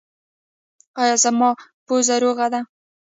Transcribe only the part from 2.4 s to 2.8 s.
ده؟